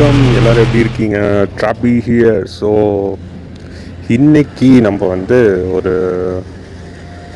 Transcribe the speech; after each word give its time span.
வணக்கம். 0.00 0.26
எல்லாரும் 0.38 0.64
எப்படி 0.64 0.82
இருக்கீங்க? 0.82 1.20
ட்ராபி 1.58 1.92
ஹியர் 2.06 2.44
ஸோ 2.56 2.68
இன்னைக்கு 4.16 4.68
நம்ம 4.86 5.06
வந்து 5.12 5.38
ஒரு 5.76 5.92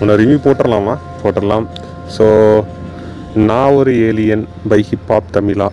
ஒன்று 0.01 0.19
ரிவ்யூ 0.21 0.37
போட்டுடலாமா 0.45 0.95
போட்டுடலாம் 1.23 1.67
ஸோ 2.17 2.27
நான் 3.49 3.75
ஒரு 3.79 3.93
alien 4.09 4.45
by 4.73 4.79
Hiphop 4.91 5.33
Tamizha. 5.37 5.69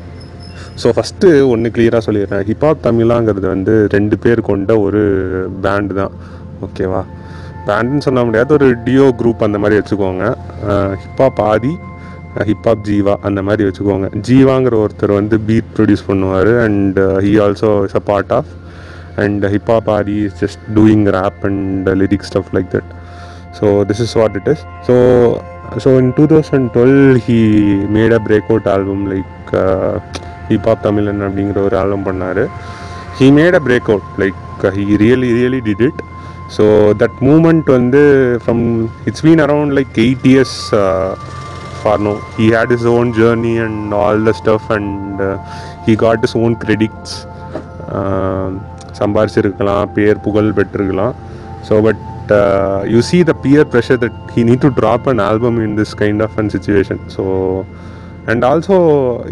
So 0.83 0.93
first 0.97 1.29
ஒன்று 1.53 1.73
கிளியராக 1.75 2.03
சொல்லிடுறேன். 2.07 2.43
ஹிப்ஹாப் 2.49 2.83
தமிழாங்கிறது 2.87 3.47
வந்து 3.55 3.75
ரெண்டு 3.95 4.17
பேர் 4.25 4.41
கொண்ட 4.49 4.79
ஒரு 4.85 5.03
பேண்டு 5.65 5.99
தான். 6.01 6.15
ஓகேவா 6.67 7.03
பேண்டுன்னு 7.69 8.07
சொல்ல 8.07 8.23
முடியாது. 8.29 8.57
ஒரு 8.59 8.69
டியோ 8.87 9.09
குரூப் 9.21 9.47
அந்த 9.49 9.61
மாதிரி 9.65 9.79
வச்சுக்கோங்க. 9.81 10.25
ஹிப்ஹாப் 11.03 11.43
ஆதி 11.51 11.75
ஹிப்ஹாப் 12.49 12.83
ஜீவா 12.89 13.13
அந்த 13.27 13.39
மாதிரி 13.47 13.63
வச்சுக்கோங்க. 13.67 14.07
ஜீவாங்கிற 14.27 14.75
ஒருத்தர் 14.83 15.13
வந்து 15.19 15.37
பீட் 15.47 15.69
ப்ரொடியூஸ் 15.77 16.07
பண்ணுவார் 16.09 16.51
and 16.65 16.97
he 17.25 17.31
also 17.45 17.69
is 17.87 17.97
a 18.01 18.03
part 18.09 18.33
of 18.39 18.51
and 19.23 19.45
hip hop 19.53 19.89
Aadhi 19.97 20.17
is 20.27 20.37
just 20.43 20.63
doing 20.77 21.05
rap 21.17 21.39
and 21.49 21.89
lyric 22.01 22.27
stuff 22.29 22.51
like 22.57 22.69
that 22.75 22.91
so 23.59 23.65
this 23.91 24.03
is 24.05 24.15
what 24.21 24.35
it 24.41 24.49
is 24.53 24.63
so 24.89 24.95
so 25.85 25.91
in 26.01 26.11
two 26.19 26.25
thousand 26.33 26.67
twelve 26.75 27.17
he 27.27 27.39
made 27.97 28.15
a 28.17 28.21
break 28.27 28.51
out 28.53 28.69
album 28.75 29.03
like 29.13 29.49
hip hop 30.51 30.85
Tamizhan 30.87 31.23
அப்படிங்கிற 31.27 31.59
ஒரு 31.69 31.77
album 31.81 32.05
பண்ணார். 32.09 32.43
He 33.17 33.27
made 33.39 33.57
a 33.59 33.63
break 33.67 33.89
out 33.93 34.07
like 34.23 34.39
he 34.77 34.85
really 35.03 35.29
really 35.39 35.59
did 35.67 35.83
it 35.87 35.99
so 36.55 36.63
that 37.01 37.17
moment 37.27 37.67
வந்து 37.77 38.01
from 38.43 38.63
it's 39.09 39.23
been 39.25 39.43
around 39.45 39.75
like 39.79 39.93
eight 40.05 40.25
years 40.31 40.57
Farno. 41.83 42.13
he 42.37 42.47
had 42.55 42.69
his 42.75 42.85
own 42.95 43.07
journey 43.19 43.55
and 43.65 43.93
all 44.01 44.17
the 44.29 44.33
stuff 44.41 44.63
and 44.77 45.21
uh, 45.21 45.35
he 45.85 45.95
got 46.05 46.19
his 46.25 46.35
own 46.41 46.55
credits. 46.65 47.11
Um, 47.99 48.51
சம்பாரிச்சிருக்கலாம் 48.99 49.91
பேர் 49.95 50.17
புகழ் 50.23 50.47
பெற்றிருக்கலாம். 50.57 51.13
So 51.67 51.73
but 51.85 52.31
you 52.93 52.99
see 53.09 53.17
the 53.29 53.33
peer 53.43 53.67
pressure 53.73 53.99
that 54.01 54.17
he 54.33 54.41
need 54.49 54.63
to 54.65 54.71
drop 54.79 55.05
an 55.11 55.21
album 55.27 55.57
in 55.65 55.75
this 55.79 55.93
kind 56.01 56.21
of 56.25 56.35
an 56.41 56.49
situation 56.55 57.01
so 57.15 57.23
and 58.31 58.43
also 58.49 58.77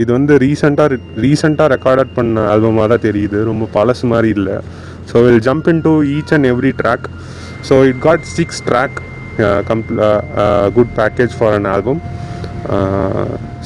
இது 0.04 0.10
வந்து 0.18 0.36
ரீசெண்டாக 0.46 0.98
ரீசெண்டாக 1.26 1.68
recorded 1.76 2.12
பண்ண 2.18 2.46
ஆல்பமாக 2.54 2.88
தான் 2.94 3.04
தெரியுது. 3.08 3.40
ரொம்ப 3.50 3.68
பழசு 3.78 4.06
மாதிரி 4.14 4.30
இல்லை. 4.38 4.58
So 5.10 5.24
will 5.26 5.44
jump 5.50 5.68
in 5.74 5.84
to 5.88 5.94
each 6.16 6.34
and 6.38 6.50
every 6.54 6.72
track 6.82 7.08
so 7.70 7.78
it 7.90 8.02
got 8.08 8.26
six 8.38 8.62
track 8.70 8.98
comp 9.72 9.92
good 10.78 10.94
package 11.02 11.36
for 11.40 11.56
an 11.60 11.70
album 11.76 12.02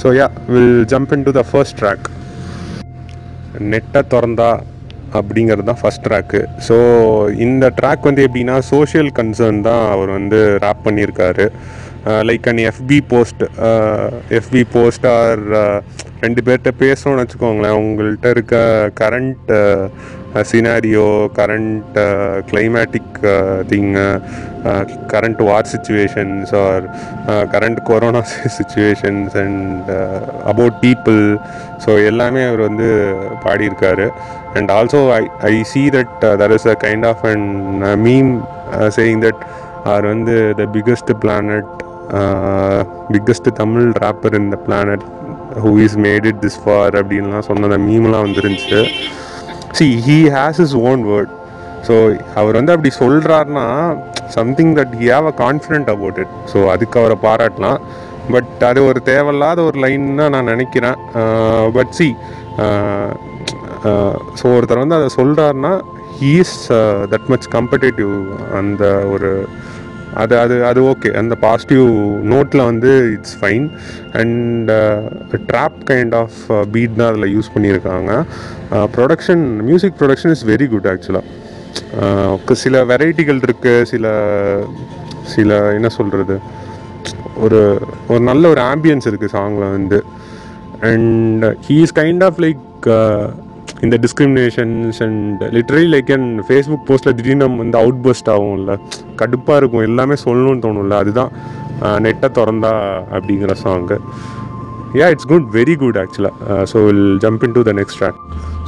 so 0.02 0.10
yeah 0.20 0.28
will 0.54 0.86
jump 0.86 1.14
in 1.18 1.26
to 1.28 1.34
the 1.40 1.44
first 1.52 1.78
track 1.82 2.08
நெட்டை 3.72 4.02
திறந்தா 4.14 4.52
அப்படிங்கிறது 5.20 5.68
தான் 5.70 5.80
ஃபஸ்ட் 5.82 6.04
ட்ராக்கு 6.08 6.42
ஸோ 6.68 6.76
இந்த 7.46 7.66
track 7.80 8.08
வந்து 8.10 8.26
எப்படின்னா 8.28 8.58
social 8.74 9.10
concern 9.18 9.62
தான் 9.62 9.84
அவர் 9.94 10.12
வந்து 10.18 10.40
ரேப் 10.64 10.86
பண்ணியிருக்காரு. 10.88 11.46
Like 12.30 12.48
an 12.48 12.62
FB 12.70 13.00
post 13.12 13.44
FB 14.40 14.62
post 14.76 15.06
or 15.18 15.42
ரெண்டு 16.22 16.42
பேர்கிட்ட 16.46 16.72
பேசணும்னு 16.84 17.24
வச்சுக்கோங்களேன் 17.24 17.78
உங்கள்கிட்ட 17.82 18.30
இருக்க 18.30 18.56
current 19.02 19.52
scenario 20.50 21.08
current 21.38 21.98
climatic 22.50 23.18
thing 23.72 24.06
current 25.14 25.42
war 25.48 25.70
situations 25.74 26.52
or 26.64 26.84
current 27.54 27.80
corona 27.90 28.22
situations 28.58 29.36
and 29.44 29.90
about 30.52 30.78
people 30.86 31.22
so 31.86 31.92
எல்லாமே 32.12 32.42
அவர் 32.50 32.64
வந்து 32.68 32.90
பாடியிருக்காரு. 33.46 34.08
And 34.58 34.72
also 34.78 35.02
I 35.20 35.22
I 35.52 35.54
see 35.72 35.84
that 35.98 36.14
there 36.42 36.54
is 36.58 36.68
a 36.74 36.78
kind 36.86 37.08
of 37.12 37.24
and 37.32 37.86
meme 38.08 38.32
saying 38.98 39.24
that 39.28 39.42
are 39.94 40.06
வந்து 40.14 40.36
the 40.60 40.68
biggest 40.76 41.12
planet 41.24 41.72
biggest 43.16 43.50
Tamil 43.62 43.90
rapper 44.04 44.38
in 44.42 44.50
the 44.56 44.60
planet 44.68 45.06
who 45.64 45.72
is 45.86 45.98
made 46.08 46.28
it 46.32 46.42
this 46.46 46.60
far 46.64 46.94
அப்படின்லாம் 47.02 47.48
சொன்ன 47.50 47.78
மீம்லாம் 47.90 48.26
வந்துருந்துச்சு. 48.28 48.82
See 49.80 49.88
he 50.08 50.18
has 50.38 50.62
his 50.66 50.76
own 50.90 51.04
word 51.12 51.34
so 51.88 51.96
அவர் 52.40 52.58
வந்து 52.60 52.74
அப்படி 52.76 52.92
சொல்கிறாருன்னா 53.02 53.66
something 54.38 54.74
that 54.80 54.94
he 55.02 55.08
have 55.16 55.28
a 55.32 55.36
confident 55.44 55.90
about 55.96 56.20
it 56.24 56.36
so 56.52 56.60
அதுக்கு 56.74 57.00
அவரை 57.02 57.18
பாராட்டலாம். 57.28 57.80
But 58.34 58.64
அது 58.70 58.80
ஒரு 58.90 59.00
தேவையில்லாத 59.12 59.60
ஒரு 59.70 59.78
லைன் 59.84 60.06
தான் 60.20 60.34
நான் 60.36 60.52
நினைக்கிறேன். 60.54 60.98
பட் 61.78 61.94
சி 62.00 62.08
ஸோ 64.40 64.46
ஒருத்தர் 64.58 64.84
வந்து 64.84 64.98
அதை 65.00 65.08
சொல்கிறாருன்னா 65.20 65.74
he 66.20 66.32
is 66.44 66.58
that 67.14 67.28
much 67.34 67.48
competitive 67.58 68.14
அந்த 68.60 68.84
ஒரு 69.14 69.32
அது 70.14 70.36
அது 70.40 70.56
அது 70.66 70.80
ஓகே 70.92 71.10
அந்த 71.22 71.36
பாசிட்டிவ் 71.36 71.88
நோட்டில் 72.32 72.64
வந்து 72.70 72.92
it's 73.14 73.38
fine 73.42 73.66
and 74.22 74.72
trap 75.52 75.78
kind 75.92 76.16
of 76.16 76.40
beat 76.72 76.96
தான் 76.96 77.10
அதில் 77.12 77.34
யூஸ் 77.36 77.52
பண்ணியிருக்காங்க. 77.56 78.12
Production 78.96 79.46
music 79.70 79.98
production 80.02 80.34
is 80.36 80.46
very 80.46 80.68
good 80.74 80.90
ஆக்சுவலாக 80.94 82.58
சில 82.64 82.84
வெரைட்டிகள் 82.92 83.40
இருக்குது 83.48 83.86
சில 83.92 84.14
சில 85.36 85.74
என்ன 85.78 85.90
சொல்கிறது 85.90 86.38
ஒரு 87.36 87.62
ஒரு 88.08 88.22
நல்ல 88.30 88.44
ஒரு 88.50 88.62
ஆம்பியன்ஸ் 88.62 89.08
இருக்குது 89.12 89.34
சாங்கில் 89.38 89.74
வந்து. 89.78 90.00
And 90.92 91.46
he 91.68 91.78
is 91.86 91.98
kind 92.00 92.24
of 92.28 92.40
like 92.46 92.88
இந்த 93.86 93.96
discriminations 94.04 95.00
and 95.06 95.42
literally 95.58 95.88
like 95.94 96.12
and 96.18 96.42
Facebook 96.48 96.86
போஸ்ட்டில் 96.90 97.16
திடீர்னு 97.20 97.44
நம்ம 97.44 97.62
வந்து 97.64 97.80
அவுட் 97.84 98.02
பஸ்ட் 98.08 98.30
ஆகும்ல. 98.36 98.76
கடுப்பாக 99.22 99.60
இருக்கும். 99.62 99.86
எல்லாமே 99.90 100.16
சொல்லணும்னு 100.26 100.64
தோணும்ல. 100.68 100.98
அதுதான் 101.04 101.32
நெட்டை 102.06 102.30
திறந்தா 102.38 102.74
அப்படிங்கிற 103.16 103.54
song 103.64 103.98
yeah 105.00 105.06
it's 105.14 105.30
good 105.32 105.46
very 105.58 105.76
good 105.82 105.98
ஆக்சுவலாக 106.02 106.56
so 106.72 106.78
will 106.88 107.06
jump 107.24 107.44
in 107.48 107.54
to 107.58 107.62
the 107.68 107.74
next 107.78 108.00
track 108.02 108.20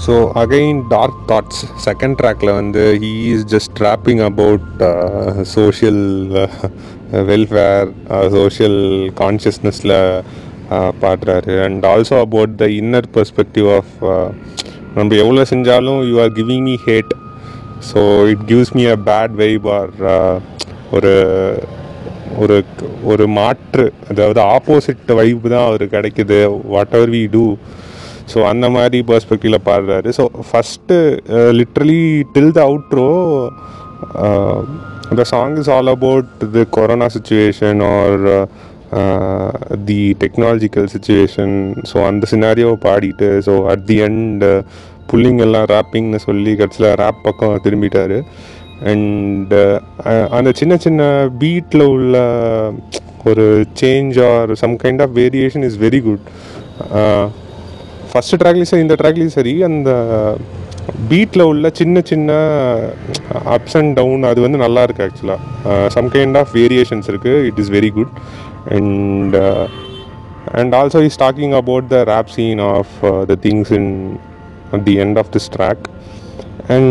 so 0.05 0.13
again 0.41 0.79
dark 0.93 1.19
thoughts 1.31 1.61
second 1.87 2.15
ட்ராக்ல 2.21 2.51
வந்து 2.59 2.83
he 3.03 3.11
is 3.33 3.45
just 3.53 3.73
dropping 3.81 4.21
about 4.29 4.81
social 5.55 6.03
welfare 7.31 7.91
social 8.37 8.79
கான்ஷியஸ்னஸில் 9.21 9.95
பாடுறாரு. 11.03 11.55
And 11.65 11.83
also 11.93 12.15
about 12.27 12.53
the 12.63 12.67
inner 12.79 13.09
perspective 13.17 13.67
of 13.79 13.93
நம்ம 14.97 15.15
எவ்வளோ 15.23 15.43
செஞ்சாலும் 15.53 16.01
you 16.09 16.15
are 16.23 16.33
giving 16.39 16.65
me 16.69 16.75
hate 16.87 17.13
so 17.91 18.01
it 18.31 18.43
gives 18.51 18.73
me 18.79 18.83
a 18.95 18.97
bad 19.09 19.33
vibe 19.41 19.67
or 19.77 19.93
ஒரு 20.91 21.13
ஒரு 22.43 22.57
ஒரு 23.11 23.25
மாற்று 23.37 23.85
அதாவது 24.11 24.39
ஆப்போசிட் 24.55 25.11
வைப் 25.19 25.47
தான் 25.53 25.65
அவர் 25.69 25.83
கிடைக்குது 25.95 26.37
what 26.73 26.95
ever 26.97 27.13
we 27.15 27.23
do 27.35 27.45
so 28.33 28.39
அந்த 28.51 28.65
மாதிரி 28.69 28.97
பர்ஸ்பெக்டிவில் 29.09 29.65
பாடுறாரு. 29.69 30.09
So 30.17 30.23
first 30.49 30.97
literally 31.59 32.03
till 32.35 32.53
the 32.57 32.61
outro 32.69 33.09
the 35.19 35.25
song 35.33 35.57
is 35.61 35.71
all 35.75 35.91
about 35.95 36.29
the 36.55 36.63
corona 36.77 37.07
situation 37.15 37.81
or 37.95 38.17
the 39.85 39.99
technological 40.23 40.87
situation 40.87 41.55
so 41.91 41.97
அந்த 42.05 42.27
சினாரியோவை 42.31 42.77
பாடிட்டு 42.85 43.29
so 43.47 43.55
at 43.71 43.85
the 43.85 43.97
end 44.01 44.43
uh, 44.49 44.59
புள்ளிங்கெல்லாம் 45.09 45.63
எல்லாம் 45.63 45.69
ரேப்பிங்னு 45.73 46.19
சொல்லி 46.25 46.51
கடைசியில் 46.55 46.97
ரேப் 47.01 47.23
பக்கம் 47.23 47.63
திரும்பிட்டார். 47.65 48.17
Uh, 48.17 48.23
அண்ட் 48.91 49.53
அந்த 50.29 50.49
சின்ன 50.51 50.73
சின்ன 50.77 51.01
பீட்டில் 51.39 51.83
உள்ள 51.87 52.15
ஒரு 53.23 53.45
change 53.81 54.17
or 54.23 54.51
some 54.55 54.75
kind 54.75 55.01
of 55.01 55.13
variation 55.15 55.63
is 55.63 55.77
very 55.77 55.99
good 56.01 56.25
first 58.09 58.39
ட்ராக்லேயும் 58.41 58.71
சரி 58.71 58.85
இந்த 58.85 58.95
ட்ராக்லேயும் 59.01 59.37
சரி 59.37 59.53
அந்த 59.63 59.91
பீட்டில் 61.09 61.43
உள்ள 61.43 61.67
சின்ன 61.71 61.97
சின்ன 62.05 62.31
அப்ஸ் 63.53 63.77
அண்ட் 63.79 63.93
டவுன் 63.95 64.23
அது 64.23 64.39
வந்து 64.41 64.57
நல்லா 64.57 64.81
இருக்குது 64.83 65.05
ஆக்சுவலாக 65.07 65.87
சம் 65.87 66.09
கைண்ட் 66.15 66.37
ஆஃப் 66.37 66.51
வேரியேஷன்ஸ் 66.53 67.09
இருக்குது 67.11 67.45
it 67.45 67.59
is 67.59 67.71
very 67.71 67.91
good 67.93 68.11
and 68.71 69.35
and 70.53 70.75
also 70.75 71.01
is 71.01 71.19
talking 71.19 71.53
about 71.53 71.87
the 71.87 71.99
rap 72.03 72.29
scene 72.29 72.61
of 72.69 72.93
the 73.25 73.35
things 73.41 73.71
in 73.71 73.91
at 74.71 74.83
the 74.83 74.95
end 74.97 75.19
of 75.19 75.31
this 75.31 75.49
ah 75.57 75.73
in 76.69 76.85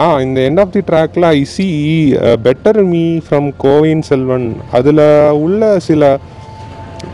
ah 0.00 0.06
இந்த 0.20 0.38
end 0.40 0.60
of 0.60 0.72
the 0.72 0.82
ட்ராக்ல 0.90 1.24
I 1.30 1.42
see 1.44 1.66
better 2.42 2.80
me 2.84 3.04
from 3.18 3.48
CoWIN 3.58 4.02
செல்வன் 4.02 4.46
அதில் 4.72 5.02
உள்ள 5.36 5.78
சில 5.78 6.18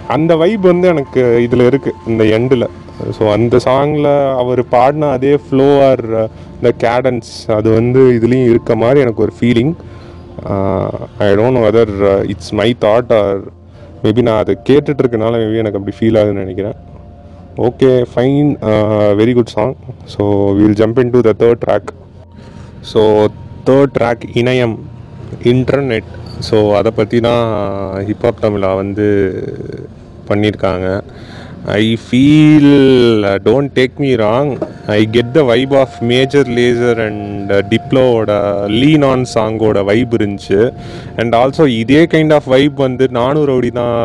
அந்த 0.09 0.37
vibe 0.37 0.65
வந்து 0.67 0.89
எனக்கு 0.89 1.23
இதில் 1.43 1.69
இருக்குது 1.71 1.99
இந்த 2.07 2.25
எண்டில் 2.37 2.67
ஸோ 3.19 3.25
அந்த 3.33 3.59
சாங்கில் 3.59 4.11
அவர் 4.39 4.63
பாடின 4.67 5.11
அதே 5.11 5.35
ஃப்ளோ 5.45 5.69
ஆர் 5.83 6.05
இந்த 6.57 6.73
கேடன்ஸ் 6.85 7.31
அது 7.51 7.69
வந்து 7.71 8.03
இதுலேயும் 8.19 8.51
இருக்க 8.51 8.75
மாதிரி 8.77 9.01
எனக்கு 9.01 9.23
ஒரு 9.23 9.35
feeling 9.39 9.73
I 11.19 11.31
don't 11.35 11.59
know 11.59 11.65
whether 11.69 11.95
it's 12.27 12.53
my 12.53 12.69
thought 12.81 13.13
or 13.13 13.41
maybe 14.03 14.23
நான் 14.29 14.41
அதை 14.43 14.55
கேட்டுட்டு 14.69 15.03
இருக்கனால 15.03 15.41
மேபி 15.43 15.61
எனக்கு 15.63 15.79
அப்படி 15.81 15.95
ஃபீல் 15.99 16.19
ஆகுதுன்னு 16.21 16.45
நினைக்கிறேன். 16.45 16.77
Okay 17.69 17.91
fine 18.11 18.51
very 19.21 19.33
good 19.39 19.55
song 19.57 19.75
so 20.13 20.23
will 20.59 20.79
jump 20.81 21.01
in 21.03 21.13
to 21.15 21.21
the 21.29 21.33
third 21.43 21.63
track 21.65 21.91
so 22.93 23.01
third 23.69 23.95
track 23.99 24.25
இணையம் 24.43 24.77
இன்டர்நெட் 25.53 26.11
ஸோ 26.49 26.59
அதை 26.79 26.91
பற்றி 27.01 27.19
தான் 27.29 27.43
ஹிப்ஹாப் 28.09 28.43
தமிழா 28.45 28.71
வந்து 28.83 29.07
பண்ணியிருக்காங்க. 30.29 30.87
I 31.79 31.85
feel 32.05 32.73
don't 33.47 33.73
take 33.79 33.99
me 34.05 34.11
wrong 34.23 34.53
I 34.97 35.01
get 35.17 35.33
the 35.37 35.43
vibe 35.51 35.75
of 35.83 35.97
Major 36.13 36.49
Lazer 36.59 37.01
and 37.07 37.53
டிப்ளோவோட 37.73 38.31
Lean 38.81 39.05
On 39.11 39.25
சாங்கோட 39.35 39.85
vibe 39.91 40.15
இருந்துச்சு. 40.19 40.61
And 41.21 41.35
also 41.41 41.67
இதே 41.83 42.03
kind 42.15 42.35
of 42.39 42.49
vibe 42.55 42.79
வந்து 42.87 43.07
நானூறு 43.19 43.49
ரவுடி 43.53 43.71
தான் 43.81 43.97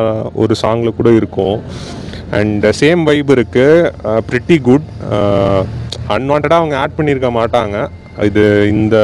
ஒரு 0.43 0.55
சாங்கில் 0.63 0.97
கூட 0.99 1.11
இருக்கும். 1.19 1.57
அண்ட் 2.39 2.65
சேம் 2.81 3.03
வைப் 3.09 3.31
இருக்குது 3.37 4.21
ப்ரிட்டி 4.29 4.57
குட் 4.69 4.87
அன்வான்டாக 6.15 6.61
அவங்க 6.61 6.75
ஆட் 6.83 6.97
பண்ணியிருக்க 6.97 7.29
மாட்டாங்க. 7.41 7.77
இது 8.29 8.43
இந்த 8.75 8.97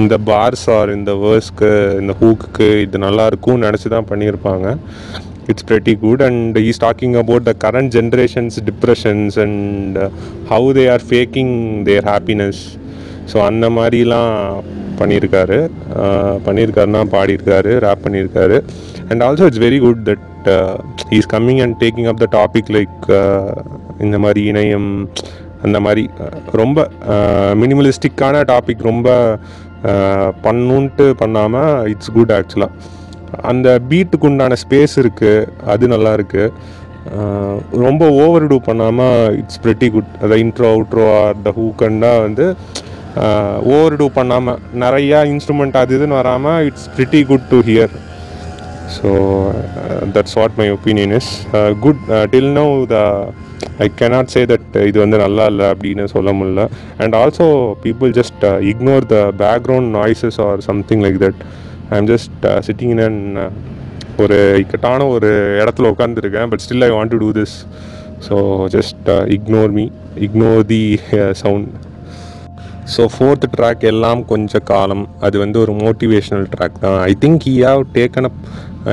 இந்த 0.00 0.14
பார்ஸ் 0.30 0.66
ஆர் 0.76 0.90
இந்த 0.96 1.12
வேர்ஸ்க்கு 1.22 1.70
இந்த 2.00 2.12
ஹூக்குக்கு 2.20 2.68
இது 2.84 2.98
நல்லாயிருக்கும்னு 3.04 3.66
நினச்சி 3.66 3.88
தான் 3.94 4.08
பண்ணியிருப்பாங்க 4.10 4.66
it's 5.50 5.66
pretty 5.70 5.94
good 6.04 6.22
and 6.28 6.58
is 6.68 6.80
talking 6.84 7.16
about 7.22 7.46
the 7.50 7.54
current 7.64 7.92
generations 7.98 8.56
depressions 8.70 9.36
and 9.44 9.98
how 10.52 10.68
they 10.78 10.84
are 10.94 11.04
faking 11.10 11.54
their 11.88 12.06
happiness 12.12 12.62
so 13.32 13.38
அந்த 13.50 13.66
மாதிரிலாம் 13.78 14.34
பண்ணியிருக்காரு. 15.00 15.58
பண்ணியிருக்காருன்னா 16.46 17.02
பாடியிருக்காரு 17.16 17.72
ரேப் 17.86 18.04
பண்ணியிருக்காரு. 18.06 18.56
And 19.10 19.22
also 19.26 19.46
it's 19.50 19.62
very 19.66 19.78
good 19.86 20.02
that 20.08 20.48
is 21.18 21.30
coming 21.34 21.60
and 21.64 21.76
taking 21.84 22.08
up 22.12 22.22
the 22.24 22.28
topic 22.38 22.70
like 22.78 22.98
இந்த 24.06 24.18
மாதிரி 24.24 24.42
இணையம் 24.52 24.90
அந்த 25.66 25.78
மாதிரி 25.84 26.02
uh, 26.24 26.36
ரொம்ப 26.60 26.78
மினிமலிஸ்டிக்கான 27.62 28.36
டாபிக் 28.52 28.86
ரொம்ப 28.90 29.08
பண்ணுன்ட்டு 30.44 31.06
பண்ணாமல் 31.20 31.86
இட்ஸ் 31.92 32.12
குட் 32.16 32.32
ஆக்சுவலாக 32.36 32.72
அந்த 33.42 33.80
பீட்டுக்கு 33.90 34.26
உண்டான 34.26 34.54
ஸ்பேஸ் 34.54 34.94
இருக்குது 34.96 35.48
அது 35.64 35.88
நல்லா 35.88 36.12
இருக்குது 36.12 36.52
ரொம்ப 37.72 38.10
ஓவர் 38.10 38.46
டூ 38.46 38.60
பண்ணாமல் 38.60 39.36
இட்ஸ் 39.36 39.60
ப்ரெட்டி 39.64 39.90
குட் 39.90 40.10
அந்த 40.22 40.34
இன்ட்ரோ 40.34 40.66
அவுட்ரோ 40.66 41.22
ஆர் 41.22 41.36
த 41.42 41.52
ஹூக்கண்டா 41.56 42.20
வந்து 42.22 42.46
ஓவர் 43.64 43.96
டூ 43.96 44.08
பண்ணாமல் 44.14 44.58
நிறையா 44.74 45.20
இன்ஸ்ட்ருமெண்ட் 45.24 45.76
அது 45.76 45.96
இதுன்னு 45.98 46.14
வராமல் 46.14 46.64
it's 46.64 46.88
pretty 46.96 47.26
good 47.26 47.48
to 47.50 47.60
hear 47.60 47.94
so 48.96 49.08
that's 50.12 50.34
what 50.34 50.56
my 50.56 50.70
opinion 50.70 51.10
is 51.10 51.46
good 51.80 52.02
till 52.30 52.52
no 52.52 52.84
the 52.86 52.98
I 53.78 53.90
cannot 53.98 54.24
say 54.24 54.44
that 54.44 54.86
இது 54.86 54.98
வந்து 55.00 55.18
நல்லா 55.18 55.46
இல்லை 55.46 55.66
அப்படின்னு 55.66 56.04
சொல்ல 56.04 56.32
முடியல. 56.32 56.68
And 56.98 57.14
also 57.14 57.74
people 57.82 58.12
just 58.12 58.44
ignore 58.60 59.06
the 59.06 59.32
background 59.38 59.96
noises 59.96 60.40
or 60.40 60.60
something 60.60 61.02
like 61.02 61.18
that 61.20 61.40
I 61.90 61.98
am 62.00 62.08
just 62.12 62.46
sitting 62.68 62.92
in 62.94 63.04
and 63.08 63.38
ஒரு 64.22 64.38
இக்கட்டான 64.62 65.06
ஒரு 65.14 65.30
இடத்துல 65.60 65.90
உட்காந்துருக்கேன் 65.94 66.50
but 66.52 66.62
still 66.64 66.86
I 66.88 66.90
want 66.96 67.12
to 67.14 67.20
do 67.24 67.30
this 67.40 67.54
so 68.28 68.36
just 68.76 69.08
ignore 69.36 69.70
me 69.78 69.84
ignore 70.26 70.62
the 70.72 70.82
sound 71.42 71.68
so 72.94 73.02
fourth 73.14 73.46
track 73.56 73.84
எல்லாம் 73.90 74.20
கொஞ்ச 74.32 74.58
காலம். 74.70 75.04
அது 75.20 75.36
வந்து 75.38 75.58
ஒரு 75.64 75.72
மோட்டிவேஷ்னல் 75.84 76.46
ட்ராக் 76.54 76.80
தான். 76.84 76.98
I 77.10 77.12
think 77.24 77.44
he 77.48 77.54
have 77.66 77.82
taken 77.98 78.28
up 78.28 78.40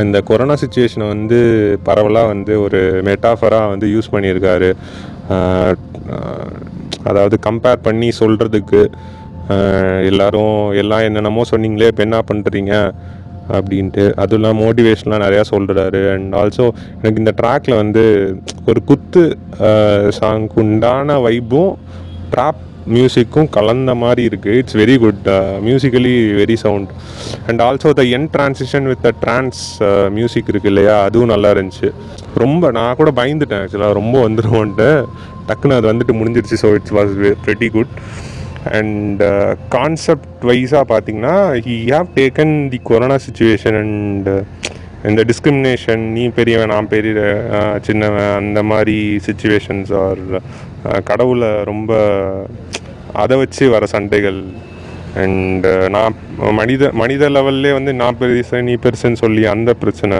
இந்த 0.06 0.20
கொரோனா 0.30 0.56
சுச்சுவேஷனை 0.64 1.06
வந்து 1.08 1.38
பரவலாக 1.84 2.32
வந்து 2.34 2.54
ஒரு 2.66 2.80
மெட்டாஃபராக 3.10 3.72
வந்து 3.74 3.88
யூஸ் 3.96 4.14
பண்ணியிருக்காரு. 4.16 4.72
Uh, 5.36 5.72
uh, 6.16 6.50
அதாவது 7.04 7.36
கம்பேர் 7.46 7.82
பண்ணி 7.86 8.10
சொல்கிறதுக்கு 8.20 8.82
எல்லாரும் 10.10 10.58
எல்லாம் 10.82 11.06
என்னென்னமோ 11.08 11.44
சொன்னீங்களே 11.52 11.90
இப்போ 11.92 12.04
என்ன 12.08 12.20
பண்ணுறீங்க 12.30 12.74
அப்படின்ட்டு. 13.58 14.06
அதுவும் 14.22 14.40
இல்லாமல் 14.40 14.62
மோட்டிவேஷன்லாம் 14.64 15.24
நிறையா 15.26 15.44
சொல்கிறாரு 15.52 16.02
அண்ட் 16.14 16.34
ஆல்சோ 16.40 16.66
எனக்கு 17.02 17.22
இந்த 17.24 17.34
ட்ராக்ல 17.42 17.76
வந்து 17.82 18.04
ஒரு 18.72 18.80
குத்து 18.90 19.24
சாங்க்கு 20.20 20.60
உண்டான 20.64 21.20
வைப்பும் 21.28 21.72
ட்ராப் 22.34 22.64
மியூசிக்கும் 22.96 23.48
கலந்த 23.56 23.92
மாதிரி 24.02 24.22
இருக்குது 24.30 24.58
it's 24.60 24.78
very 24.82 24.94
good 25.04 25.26
musically 25.68 26.14
very 26.42 26.56
sound 26.66 26.92
and 27.50 27.62
also 27.66 27.90
the 28.00 28.04
end 28.18 28.30
transition 28.36 28.86
with 28.92 29.04
the 29.08 29.12
trance 29.24 29.62
music 30.18 30.52
இருக்கு 30.54 30.72
இல்லையா? 30.72 30.96
அதுவும் 31.08 31.34
நல்லா 31.34 31.50
இருந்துச்சு. 31.56 31.90
ரொம்ப 32.44 32.72
நான் 32.78 32.98
கூட 33.02 33.12
பயந்துட்டேன் 33.20 33.64
ஆக்சுவலாக 33.64 33.98
ரொம்ப 34.02 34.16
வந்துடுவோன்ட்டு 34.28 34.90
டக்குன்னு 35.50 35.78
அது 35.80 35.92
வந்துட்டு 35.94 36.16
முடிஞ்சிருச்சு. 36.22 36.58
So 36.64 36.70
it's 36.78 36.96
was 37.00 37.14
very 37.50 37.70
good 37.78 37.94
and 38.72 39.24
concept 39.70 40.44
வைஸாக 40.44 40.84
பார்த்தீங்கன்னா 40.94 41.36
he 41.68 41.76
have 41.96 42.08
taken 42.16 42.70
the 42.70 42.80
corona 42.84 43.18
situation 43.28 43.78
and 43.80 44.30
இந்த 45.06 45.24
டிஸ்கிரிமினேஷன் 45.24 46.04
நீ 46.18 46.28
பெரியவன் 46.28 46.70
நான் 46.70 46.88
பெரிய 46.88 47.14
சின்னவன் 47.82 48.34
அந்த 48.36 48.64
மாதிரி 48.64 49.20
சுச்சுவேஷன்ஸ் 49.28 49.92
ஆர் 50.04 50.24
கடவுளை 51.04 51.64
ரொம்ப 51.64 51.92
அதை 53.14 53.38
வச்சு 53.38 53.70
வர 53.70 53.86
சண்டைகள். 53.86 54.42
அண்ட் 55.24 55.68
நான் 55.90 56.16
மனித 56.52 56.90
மனித 56.94 57.30
லெவல்லே 57.30 57.74
வந்து 57.74 57.94
நான் 57.94 58.18
பெருசு 58.20 58.62
நீ 58.62 58.74
பெருசுன்னு 58.74 59.22
சொல்லி 59.24 59.46
அந்த 59.46 59.74
பிரச்சனை. 59.74 60.18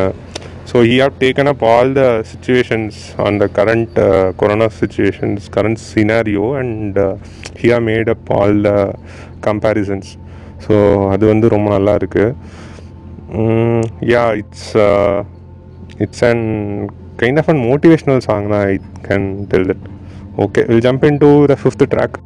So 0.70 0.78
he 0.88 0.96
have 0.98 1.14
taken 1.22 1.50
up 1.52 1.64
all 1.68 1.92
the 1.94 2.04
situations 2.32 2.98
on 3.26 3.38
the 3.42 3.46
current 3.58 3.98
corona 4.36 4.68
situations 4.80 5.46
current 5.56 5.82
scenario 5.86 6.48
and 6.62 6.98
he 7.60 7.68
have 7.68 7.86
made 7.88 8.10
up 8.16 8.30
all 8.38 8.58
the 8.68 8.72
comparisons 9.48 10.10
so 10.66 10.76
அது 11.14 11.24
வந்து 11.26 11.48
ரொம்ப 11.56 11.68
நல்லா 11.70 11.94
இருக்குது 11.98 12.36
yeah 14.12 14.24
it's 14.42 14.70
it's 15.98 16.24
and 16.24 16.48
kind 17.22 17.40
of 17.40 17.50
an 17.50 17.62
motivational 17.68 18.24
song 18.28 18.50
தான் 18.54 18.66
I 18.66 18.76
can 19.08 19.28
tell 19.52 19.68
that 19.72 19.86
okay 20.38 20.64
will 20.68 20.84
jump 20.88 21.06
in 21.06 21.22
to 21.24 21.30
the 21.52 21.58
fifth 21.62 21.86
track 21.94 22.18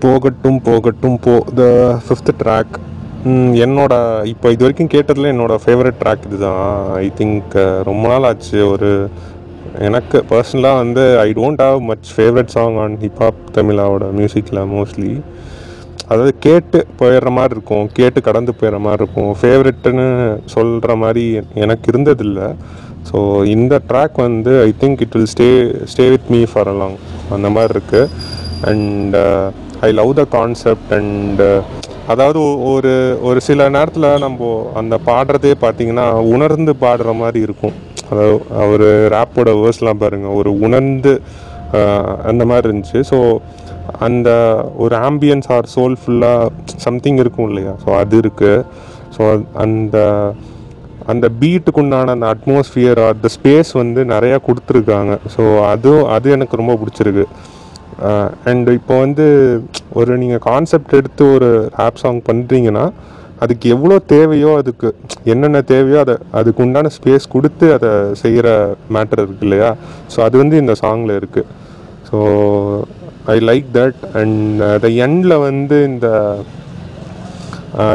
போகட்டும் 0.00 0.60
போகட்டும் 0.66 1.18
போ 1.18 1.34
த 1.56 1.62
fifth 2.06 2.32
track 2.42 2.76
என்னோட 3.64 3.94
இப்போ 4.32 4.50
இது 4.52 4.64
வரைக்கும் 4.64 4.90
கேட்டதில் 4.92 5.30
என்னோடய 5.32 5.62
ஃபேவரட் 5.64 5.98
ட்ராக் 6.02 6.26
இதுதான். 6.28 6.62
ஐ 7.04 7.08
திங்க் 7.18 7.54
ரொம்ப 7.88 8.04
நாள் 8.12 8.26
ஆச்சு. 8.28 8.58
ஒரு 8.74 8.90
எனக்கு 9.88 10.18
பர்சனலாக 10.30 10.78
வந்து 10.82 11.02
I 11.24 11.28
don't 11.38 11.62
have 11.64 11.80
much 11.90 12.08
favourite 12.16 12.52
song 12.54 12.76
on 12.84 12.94
hip hop 13.02 13.42
தமிழாவோட 13.56 14.06
மியூசிக்கில் 14.18 14.60
மோஸ்ட்லி 14.74 15.12
அதாவது 16.10 16.32
கேட்டு 16.46 16.78
போயிடுற 17.00 17.30
மாதிரி 17.38 17.54
இருக்கும். 17.56 17.86
கேட்டு 17.98 18.20
கடந்து 18.28 18.54
போயிடுற 18.60 18.78
மாதிரி 18.86 19.02
இருக்கும். 19.02 19.30
ஃபேவரெட்டுன்னு 19.40 20.06
சொல்கிற 20.54 20.96
மாதிரி 21.02 21.24
எனக்கு 21.64 21.92
இருந்ததில்லை. 21.92 22.48
ஸோ 23.10 23.18
இந்த 23.56 23.74
ட்ராக் 23.90 24.16
வந்து 24.26 24.54
I 24.68 24.70
think 24.80 25.02
it 25.06 25.14
will 25.16 25.30
stay 25.34 25.50
stay 25.92 26.06
with 26.14 26.30
me 26.36 26.40
for 26.52 26.70
along 26.72 26.98
அந்த 27.36 27.50
மாதிரி 27.56 27.74
இருக்குது 27.76 28.08
and 28.70 29.16
I 29.88 29.90
love 30.00 30.10
the 30.22 30.24
concept 30.38 30.90
and 30.98 31.42
அதாவது 32.10 32.38
ஒ- 32.40 32.58
ஒரு 32.72 32.92
ஒரு 33.22 33.40
சில 33.40 33.68
நேரத்தில் 33.68 34.18
நம்ம 34.18 34.48
அந்த 34.74 34.98
பாடுறதே 35.06 35.52
பார்த்தீங்கன்னா 35.60 36.04
உணர்ந்து 36.34 36.72
பாடுற 36.80 37.16
மாதிரி 37.16 37.40
இருக்கும். 37.40 37.74
அதாவது 38.10 38.36
அவர் 38.56 38.84
ரேப்போட 39.14 39.50
வேர்ஸ்லாம் 39.60 39.98
பாருங்கள் 39.98 40.30
ஒரு 40.32 40.60
உணர்ந்து 40.60 41.12
அந்த 42.24 42.44
மாதிரி 42.44 42.68
இருந்துச்சு. 42.68 43.00
ஸோ 43.10 43.18
அந்த 43.98 44.28
ஒரு 44.76 44.96
ஆம்பியன்ஸ் 45.00 45.52
ஆர் 45.52 45.68
சோல் 45.74 45.96
ஃபுல்லாக 46.00 46.48
சம்திங் 46.76 47.16
இருக்கும் 47.16 47.48
இல்லையா? 47.48 47.74
ஸோ 47.84 47.90
அது 47.96 48.20
இருக்குது 48.20 48.64
ஸோ 49.16 49.22
அந்த 49.56 49.96
அந்த 51.06 51.28
பீட்டுக்குண்டான 51.40 52.10
அந்த 52.10 52.26
அட்மாஸ்ஃபியர் 52.34 53.00
அந்த 53.06 53.28
ஸ்பேஸ் 53.36 53.72
வந்து 53.72 54.00
நிறையா 54.04 54.36
கொடுத்துருக்காங்க. 54.46 55.12
ஸோ 55.36 55.42
அதுவும் 55.64 56.08
அது 56.08 56.30
எனக்கு 56.30 56.56
ரொம்ப 56.56 56.74
பிடிச்சிருக்கு. 56.74 57.24
அண்ட் 58.44 58.70
இப்போ 58.70 58.98
வந்து 58.98 59.26
ஒரு 59.92 60.18
நீங்கள் 60.18 60.38
கான்செப்ட் 60.40 60.94
எடுத்து 60.94 61.24
ஒரு 61.34 61.48
ஆப் 61.76 61.94
சாங் 61.96 62.20
பண்ணுறீங்கன்னா 62.28 62.84
அதுக்கு 63.40 63.68
எவ்வளோ 63.68 63.98
தேவையோ 64.06 64.58
அதுக்கு 64.58 64.88
என்னென்ன 65.24 65.60
தேவையோ 65.62 65.98
அதை 66.00 66.16
அதுக்கு 66.32 66.62
உண்டான 66.62 66.88
ஸ்பேஸ் 66.88 67.28
கொடுத்து 67.28 67.72
அதை 67.72 67.90
செய்கிற 68.14 68.48
மேட்டர் 68.90 69.22
இருக்கு 69.24 69.42
இல்லையா? 69.42 69.70
ஸோ 70.14 70.20
அது 70.22 70.38
வந்து 70.38 70.56
இந்த 70.56 70.72
சாங்கில் 70.82 71.18
இருக்குது 71.20 71.48
so 72.10 72.18
I 73.26 73.38
like 73.40 73.64
that 73.72 74.00
and 74.16 74.40
the 74.80 74.88
எண்டில் 75.04 75.36
வந்து 75.40 75.84
இந்த 75.84 76.08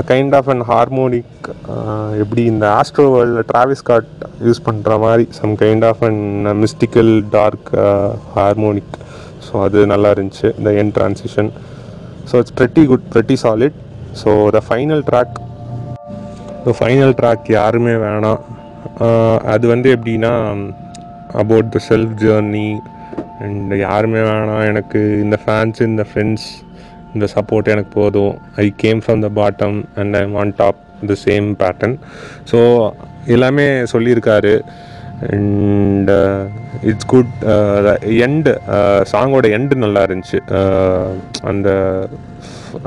கைண்ட் 0.05 0.35
ஆஃப் 0.35 0.49
அண்ட் 0.49 0.63
ஹார்மோனிக் 0.63 1.47
எப்படி 2.19 2.43
இந்த 2.45 2.65
ஆஸ்ட்ரோ 2.71 3.05
வேர்ல்டில் 3.15 3.47
டிராவிஸ் 3.47 3.83
காட் 3.83 4.09
யூஸ் 4.41 4.65
பண்ணுற 4.65 4.99
மாதிரி 4.99 5.25
some 5.31 5.55
kind 5.55 5.85
of 5.85 6.03
and 6.03 6.47
mystical 6.61 7.23
dark 7.29 7.69
harmonic 8.35 8.95
so 9.47 9.55
அது 9.65 9.79
நல்லா 9.93 10.09
இருந்துச்சு. 10.15 10.47
இந்த 10.59 10.69
end 10.81 10.93
transition 10.97 11.49
so 12.29 12.35
it's 12.41 12.55
pretty 12.59 12.83
good 12.91 13.07
pretty 13.13 13.37
solid 13.43 13.77
so 14.21 14.31
the 14.57 14.61
final 14.67 15.03
track 15.09 15.37
so 16.65 16.71
final 16.79 17.15
track 17.19 17.47
யாருமே 17.59 17.95
வேணாம். 18.03 18.43
அது 19.53 19.65
வந்து 19.73 19.87
எப்படின்னா 19.95 20.33
about 21.41 21.71
the 21.75 21.79
self 21.89 22.13
journey 22.23 22.67
and 23.45 23.73
யாருமே 23.85 24.21
வேணாம். 24.29 24.63
எனக்கு 24.71 24.99
இந்த 25.25 25.37
ஃபேன்ஸ் 25.43 25.81
இந்த 25.89 26.03
ஃப்ரெண்ட்ஸ் 26.09 26.47
இந்த 27.15 27.25
சப்போர்ட் 27.35 27.71
எனக்கு 27.73 27.91
போதும். 27.99 28.33
I 28.63 28.65
came 28.83 29.01
from 29.03 29.21
the 29.25 29.29
bottom 29.39 29.77
and 30.01 30.15
I 30.21 30.23
on 30.43 30.53
top 30.61 30.79
the 31.11 31.17
same 31.25 31.47
pattern 31.61 31.95
so 32.51 32.59
எல்லாமே 33.35 33.67
சொல்லியிருக்காரு. 33.93 34.53
அண்ட் 35.33 36.09
இட்ஸ் 36.89 37.09
குட் 37.13 37.33
எண்டு 38.25 38.53
சாங்கோட 39.13 39.45
எண்டு 39.57 39.75
நல்லா 39.85 40.03
இருந்துச்சு. 40.07 40.39
அந்த 41.51 41.69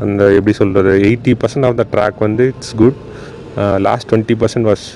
அந்த 0.02 0.22
எப்படி 0.38 0.54
சொல்கிறது 0.60 0.90
eighty 1.10 1.32
percent 1.42 1.66
of 1.68 1.78
the 1.80 1.84
track 1.94 2.18
வந்து 2.26 2.46
it's 2.52 2.74
good 2.82 2.98
last 3.86 4.08
twenty 4.10 4.34
percent 4.40 4.68
was 4.70 4.86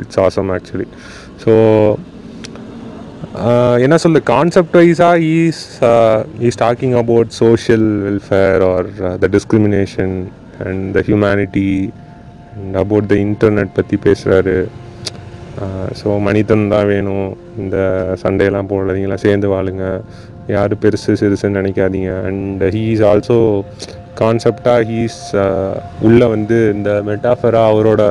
it's 0.00 0.20
awesome 0.26 0.50
actually 0.56 0.88
so 1.44 1.52
என்ன 3.84 3.96
சொல்லு 4.04 4.20
கான்செப்ட் 4.32 4.76
வைஸாக 4.80 5.18
is 5.34 5.62
is 6.46 6.60
talking 6.64 6.96
about 7.02 7.30
social 7.44 7.88
welfare 8.06 8.62
or 8.72 8.88
the 9.24 9.28
discrimination 9.36 10.14
and 10.68 10.84
the 10.96 11.02
humanity 11.08 11.70
and 12.56 12.76
about 12.84 13.08
the 13.12 13.16
internet 13.26 13.72
பற்றி 13.78 13.98
பேசுகிறாரு 14.06 14.56
so 16.00 16.08
மனிதன் 16.26 16.64
தான் 16.74 16.88
வேணும். 16.92 17.30
இந்த 17.62 17.76
சண்டையெல்லாம் 18.22 18.70
போடாதீங்களாம் 18.72 19.24
சேர்ந்து 19.26 19.48
வாழுங்க. 19.54 19.86
யார் 20.54 20.74
பெருசு 20.84 21.12
சிறுசுன்னு 21.22 21.60
நினைக்காதீங்க. 21.60 22.12
அண்ட் 22.28 22.62
ஹீ 22.76 22.84
இஸ் 22.94 23.04
ஆல்சோ 23.10 23.38
கான்செப்டாக 24.20 24.86
ஹீஸ் 24.90 25.20
உள்ளே 26.06 26.26
வந்து 26.34 26.56
இந்த 26.76 26.90
மெட்டாஃபராக 27.08 27.72
அவரோட 27.72 28.02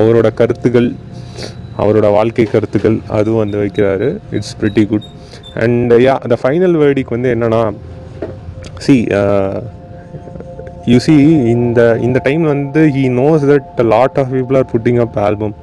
அவரோட 0.00 0.28
கருத்துக்கள் 0.40 0.90
அவரோட 1.82 2.06
வாழ்க்கை 2.16 2.44
கருத்துக்கள் 2.54 2.96
அதுவும் 3.18 3.42
வந்து 3.44 3.58
வைக்கிறாரு. 3.62 4.08
It's 4.36 4.56
pretty 4.60 4.84
good 4.90 5.06
and 5.62 5.92
yeah 6.06 6.14
அந்த 6.24 6.36
ஃபைனல் 6.42 6.76
வேர்டிக்கு 6.82 7.16
வந்து 7.16 7.32
என்னென்னா 7.36 7.62
சி 8.84 8.96
யூ 10.92 10.98
சி 11.06 11.14
இந்த 11.54 11.80
இந்த 12.06 12.18
டைம் 12.28 12.44
வந்து 12.52 12.80
he 12.94 13.02
knows 13.20 13.44
that 13.50 13.82
lot 13.94 14.18
of 14.22 14.32
people 14.36 14.58
are 14.60 14.70
putting 14.72 15.00
up 15.04 15.18
album 15.26 15.54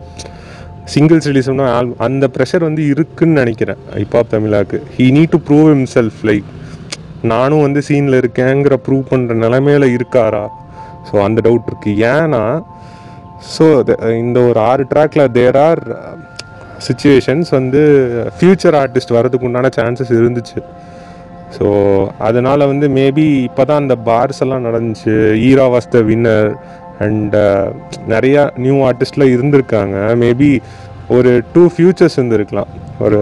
singles 0.94 1.28
ரிலீஸ்னா 1.30 1.66
album 1.78 2.02
அந்த 2.08 2.26
ப்ரெஷர் 2.36 2.64
வந்து 2.68 2.84
இருக்குன்னு 2.94 3.40
நினைக்கிறேன். 3.42 3.80
Hip hop 4.00 4.34
தமிழாக்கு. 4.36 4.78
He 4.96 5.06
need 5.18 5.34
to 5.36 5.40
prove 5.48 5.68
himself 5.74 6.18
like 6.30 6.50
நானும் 7.32 7.64
வந்து 7.66 7.82
சீனில் 7.88 8.18
இருக்கேங்கிற 8.22 8.76
ப்ரூவ் 8.86 9.06
பண்ணுற 9.12 9.36
நிலைமையில 9.46 9.88
இருக்காரா? 9.98 10.44
ஸோ 11.08 11.16
அந்த 11.28 11.40
டவுட் 11.48 11.70
இருக்குது 11.72 12.04
ஏன்னா 12.14 12.44
ஸோ 13.56 13.66
இந்த 14.24 14.38
ஒரு 14.50 14.60
ஆறு 14.70 14.84
ட்ராக்ல 14.92 15.26
தேர் 15.38 15.58
ஆர் 15.68 15.82
சுச்சுவேஷன்ஸ் 16.88 17.50
வந்து 17.58 17.82
ஃப்யூச்சர் 18.38 18.76
ஆர்டிஸ்ட் 18.82 19.16
வரதுக்கு 19.18 19.48
உண்டான 19.50 19.72
சான்சஸ் 19.78 20.14
இருந்துச்சு. 20.20 20.60
ஸோ 21.56 21.68
அதனால் 22.28 22.70
வந்து 22.72 22.88
மேபி 22.98 23.26
இப்போ 23.48 23.64
தான் 23.70 23.82
அந்த 23.84 23.96
பார்ஸ் 24.10 24.42
எல்லாம் 24.46 24.66
நடந்துச்சு. 24.68 25.14
ஈரா 25.48 25.66
வாஸ் 25.76 25.94
த 25.96 26.02
வின்னர் 26.10 26.50
அண்ட் 27.06 27.36
நிறையா 28.14 28.44
நியூ 28.66 28.78
ஆர்டிஸ்ட்லாம் 28.90 29.34
இருந்திருக்காங்க. 29.36 29.98
மேபி 30.24 30.50
ஒரு 31.18 31.32
டூ 31.54 31.64
ஃபியூச்சர்ஸ் 31.76 32.18
இருந்திருக்கலாம். 32.20 32.72
ஒரு 33.06 33.20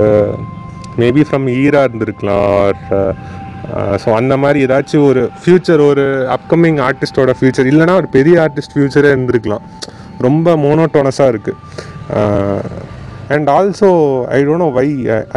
மேபி 1.02 1.24
ஃப்ரம் 1.30 1.50
ஈரா 1.64 1.82
இருந்திருக்கலாம். 1.88 2.56
ஸோ 4.02 4.08
uh, 4.10 4.18
அந்த 4.18 4.34
மாதிரி 4.42 4.60
ஏதாச்சும் 4.66 5.06
ஒரு 5.12 5.22
ஃப்யூச்சர் 5.40 5.82
ஒரு 5.88 6.04
அப்கமிங் 6.36 6.78
ஆர்டிஸ்டோட 6.88 7.32
ஃப்யூச்சர் 7.38 7.70
இல்லைனா 7.72 7.94
ஒரு 8.02 8.10
பெரிய 8.16 8.36
ஆர்டிஸ்ட் 8.44 8.76
ஃப்யூச்சரே 8.76 9.10
இருந்திருக்கலாம். 9.16 9.64
ரொம்ப 10.26 10.54
மோனோட்டோனஸாக 10.66 11.32
இருக்குது 11.34 11.58
and 13.36 13.48
also 13.56 13.90
I 14.38 14.40
don't 14.48 14.64
know 14.66 14.70
why 14.78 14.88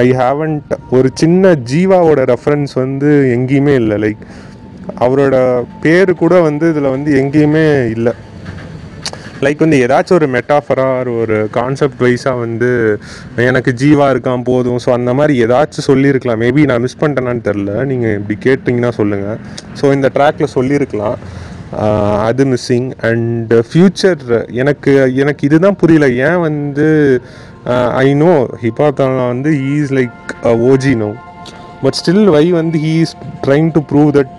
I 0.04 0.06
haven't 0.23 0.73
ஒரு 0.97 1.09
சின்ன 1.23 1.52
ஜீவாவோட 1.73 2.20
ரெஃபரன்ஸ் 2.32 2.75
வந்து 2.82 3.11
எங்கேயுமே 3.37 3.75
இல்லை. 3.82 3.97
லைக் 4.04 4.23
அவரோட 5.06 5.37
பேர் 5.85 6.12
கூட 6.23 6.35
வந்து 6.49 6.68
இதில் 6.75 6.94
வந்து 6.97 7.12
எங்கேயுமே 7.23 7.66
இல்லை. 7.97 8.14
லைக் 9.47 9.64
வந்து 9.64 9.78
ஏதாச்சும் 9.85 10.18
ஒரு 10.18 10.28
மெட்டாஃபராக 10.37 11.14
ஒரு 11.23 11.37
கான்செப்ட் 11.59 12.02
வைஸாக 12.06 12.42
வந்து 12.44 12.70
எனக்கு 13.50 13.73
ஜீவா 13.82 14.06
இருக்கான் 14.14 14.47
போதும். 14.50 14.80
ஸோ 14.85 14.90
அந்த 14.99 15.12
மாதிரி 15.18 15.35
ஏதாச்சும் 15.44 15.88
சொல்லியிருக்கலாம். 15.90 16.42
மேபி 16.44 16.64
நான் 16.70 16.85
மிஸ் 16.87 17.00
பண்ணிட்டேனான்னு 17.02 17.47
தெரில 17.50 17.75
நீங்கள் 17.92 18.16
இப்படி 18.20 18.37
கேட்டிங்கன்னா 18.49 18.92
சொல்லுங்கள் 19.00 19.38
ஸோ 19.80 19.92
இந்த 19.99 20.11
ட்ராக்ல 20.16 20.49
சொல்லியிருக்கலாம். 20.56 21.18
அது 22.28 22.44
மிஸ்ஸிங் 22.52 22.90
அண்ட் 23.09 23.52
ஃப்யூச்சர் 23.68 24.23
எனக்கு 24.62 24.92
எனக்கு 25.23 25.42
இதுதான் 25.49 25.80
புரியல. 25.82 26.06
ஏன் 26.28 26.40
வந்து 26.49 26.87
ஐ 28.04 28.09
நோ 28.23 28.32
ஹிப்ஹாப் 28.62 29.02
வந்து 29.32 29.50
is 29.73 29.92
like 29.99 30.30
OG 30.70 30.94
no 31.02 31.11
but 31.82 31.99
still 31.99 32.30
why 32.37 32.44
வந்து 32.61 32.78
he 32.87 32.94
is 33.04 33.14
trying 33.44 33.68
to 33.76 33.82
prove 33.90 34.11
that 34.18 34.35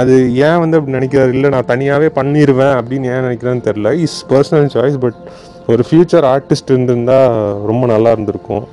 அது 0.00 0.14
ஏன் 0.46 0.60
வந்து 0.62 0.76
அப்படி 0.78 0.96
நினைக்கிறாரு? 0.98 1.32
இல்லை 1.36 1.48
நான் 1.54 1.70
தனியாகவே 1.72 2.08
பண்ணிடுவேன் 2.18 2.74
அப்படின்னு 2.78 3.10
ஏன் 3.14 3.24
நினைக்கிறேன்னு 3.26 3.66
தெரில 3.68 3.90
இஸ் 4.04 4.16
பர்சனல் 4.32 4.70
சாய்ஸ் 4.76 4.96
பட் 5.04 5.18
ஒரு 5.72 5.82
ஃப்யூச்சர் 5.88 6.26
ஆர்டிஸ்ட் 6.34 6.72
இருந்திருந்தால் 6.72 7.34
ரொம்ப 7.70 7.84
நல்லா 7.92 8.12
இருந்திருக்கும். 8.16 8.64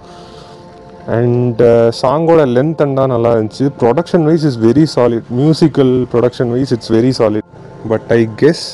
அண்ட் 1.17 1.61
சாங்கோட 2.01 2.41
லென்த் 2.55 2.81
அண்ட் 2.85 2.99
தான் 3.01 3.13
நல்லா 3.15 3.33
இருந்துச்சு. 3.35 3.67
Production 3.81 4.25
wise 4.29 4.47
is 4.49 4.59
very 4.67 4.85
solid 4.95 5.29
musical 5.41 5.93
production 6.13 6.51
wise 6.55 6.73
it's 6.77 6.93
very 6.97 7.11
solid 7.19 7.49
but 7.91 8.09
I 8.19 8.21
guess 8.41 8.65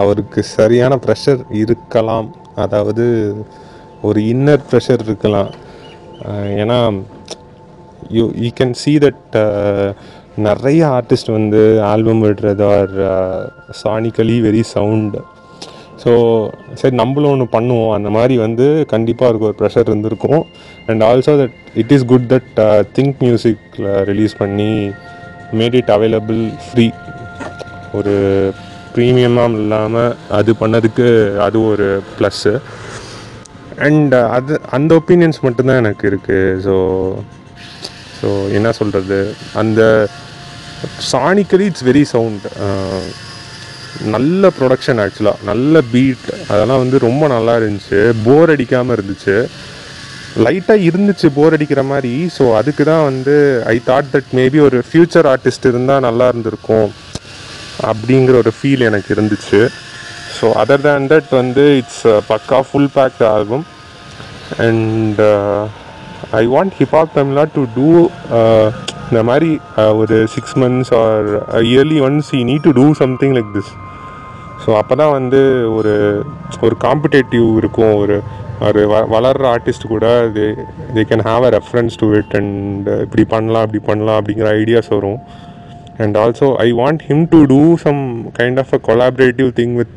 அவருக்கு 0.00 0.42
சரியான 0.56 0.98
ப்ரெஷர் 1.06 1.40
இருக்கலாம். 1.62 2.28
அதாவது 2.64 3.06
ஒரு 4.08 4.20
இன்னர் 4.34 4.62
ப்ரெஷர் 4.70 5.02
இருக்கலாம். 5.08 5.50
Uh, 6.28 6.46
ஏன்னா 6.62 6.76
you 8.16 8.22
you 8.44 8.48
can 8.60 8.72
see 8.80 8.92
that 9.04 9.34
நிறைய 10.46 10.80
ஆர்டிஸ்ட் 10.96 11.30
வந்து 11.36 11.60
ஆல்பம் 11.90 12.22
விடுறது 12.24 12.64
or 12.74 12.94
sonically 13.82 14.36
very 14.46 14.62
sound 14.74 15.20
so 16.02 16.12
சரி 16.80 16.94
நம்மளும் 17.00 17.32
ஒன்று 17.34 17.46
பண்ணுவோம். 17.54 17.94
அந்த 17.96 18.08
மாதிரி 18.16 18.34
வந்து 18.44 18.66
கண்டிப்பாக 18.92 19.28
அவருக்கு 19.28 19.48
ஒரு 19.50 19.56
ப்ரெஷர் 19.60 19.88
இருந்திருக்கும். 19.90 20.42
And 20.88 21.02
also 21.02 21.32
that 21.40 21.56
it 21.82 21.92
is 21.96 22.06
good 22.12 22.28
that 22.34 22.60
think 22.98 23.16
மியூசிக்கில் 23.26 23.88
ரிலீஸ் 24.10 24.34
பண்ணி 24.42 24.70
மேட் 25.58 25.78
இட் 25.80 25.92
அவைலபிள் 25.96 26.42
ஃப்ரீ 26.66 26.86
ஒரு 27.98 28.14
ப்ரீமியமாக 28.94 29.58
இல்லாமல் 29.62 30.14
அது 30.38 30.50
பண்ணதுக்கு 30.62 31.08
அது 31.46 31.58
ஒரு 31.72 31.88
ப்ளஸ்ஸு 32.18 32.54
அண்ட் 33.86 34.14
uh, 34.14 34.22
அது 34.36 34.52
அந்த 34.76 34.90
ஒப்பீனியன்ஸ் 35.00 35.38
மட்டும்தான் 35.42 35.80
எனக்கு 35.82 36.04
இருக்குது 36.10 36.54
ஸோ 36.64 36.74
ஸோ 38.18 38.28
என்ன 38.50 38.68
சொல்கிறது 38.72 39.18
அந்த 39.54 39.82
சானிக்கலி 41.12 41.66
இட்ஸ் 41.70 41.86
வெரி 41.90 42.04
சவுண்ட் 42.14 42.44
நல்ல 44.14 44.50
ப்ரொடக்ஷன் 44.58 45.00
ஆக்சுவலாக 45.04 45.46
நல்ல 45.50 45.80
பீட் 45.92 46.28
அதெல்லாம் 46.50 46.82
வந்து 46.82 46.98
ரொம்ப 47.08 47.24
நல்லா 47.34 47.54
இருந்துச்சு. 47.60 48.00
போர் 48.26 48.52
அடிக்காமல் 48.54 48.96
இருந்துச்சு. 48.96 49.36
லைட்டாக 50.44 50.86
இருந்துச்சு 50.88 51.26
போர் 51.38 51.56
அடிக்கிற 51.56 51.82
மாதிரி. 51.92 52.12
ஸோ 52.36 52.44
அதுக்கு 52.58 52.82
தான் 52.90 53.06
வந்து 53.10 53.34
ஐ 53.74 53.76
தாட் 53.88 54.12
தட் 54.14 54.32
மேபி 54.38 54.58
ஒரு 54.68 54.80
ஃப்யூச்சர் 54.88 55.28
ஆர்டிஸ்ட் 55.32 55.68
இருந்தால் 55.72 56.06
நல்லா 56.08 56.26
இருந்திருக்கும் 56.32 56.90
அப்படிங்கிற 57.90 58.36
ஒரு 58.44 58.52
ஃபீல் 58.58 58.86
எனக்கு 58.90 59.10
இருந்துச்சு. 59.16 59.60
ஸோ 60.36 60.46
அதர் 60.62 60.84
தேன் 60.86 61.10
தட் 61.12 61.32
வந்து 61.40 61.64
இட்ஸ் 61.80 62.04
uh, 62.10 62.20
பக்கா 62.30 62.58
full 62.68 62.90
packed 62.96 63.24
album 63.34 63.64
and 64.66 65.20
I 66.40 66.44
want 66.54 66.74
hip hop 66.80 67.16
Tamizha 67.18 67.44
to 67.56 67.62
do 67.76 67.88
இந்த 69.10 69.20
மாதிரி 69.28 69.50
ஒரு 70.00 70.16
six 70.32 70.56
months 70.62 70.92
or 71.02 71.28
yearly 71.68 71.98
once 72.08 72.30
you 72.38 72.42
need 72.50 72.66
to 72.68 72.72
do 72.80 72.86
something 73.02 73.34
like 73.36 73.52
this 73.56 73.72
so 74.62 74.70
அப்போ 74.80 74.94
தான் 75.00 75.14
வந்து 75.18 75.40
ஒரு 75.78 75.94
ஒரு 76.66 76.74
காம்படேட்டிவ் 76.86 77.46
இருக்கும் 77.60 77.94
ஒரு 78.02 78.16
ஒரு 78.66 78.80
வ 78.92 79.00
வளர்கிற 79.14 79.46
ஆர்டிஸ்ட் 79.54 79.84
கூட 79.92 80.06
they 80.36 80.46
they 80.94 81.02
can 81.10 81.24
have 81.28 81.42
a 81.48 81.50
reference 81.56 81.96
to 82.02 82.06
it 82.20 82.34
and 82.40 82.88
இப்படி 83.04 83.24
பண்ணலாம் 83.34 83.64
இப்படி 83.66 83.82
பண்ணலாம் 83.90 84.18
அப்படிங்கிற 84.20 84.48
ஐடியாஸ் 84.62 84.90
வரும். 84.96 85.20
And 86.04 86.16
also 86.22 86.48
I 86.66 86.68
want 86.80 87.02
him 87.10 87.24
to 87.34 87.40
do 87.52 87.60
some 87.84 88.00
kind 88.38 88.60
of 88.62 88.72
a 88.78 88.80
collaborative 88.88 89.50
thing 89.60 89.76
with 89.80 89.94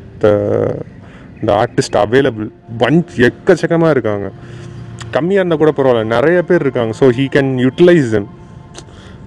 the 1.48 1.56
artist 1.62 1.98
available 2.04 2.48
bunch 2.84 3.12
எக்கச்சக்கமாக 3.28 3.94
இருக்காங்க. 3.96 4.28
கம்மியாக 5.16 5.42
இருந்தால் 5.42 5.62
கூட 5.64 5.72
பரவாயில்ல. 5.78 6.04
நிறைய 6.16 6.38
பேர் 6.50 6.64
இருக்காங்க. 6.66 6.94
So 7.00 7.08
he 7.18 7.26
can 7.36 7.52
utilise 7.64 8.08
them 8.16 8.30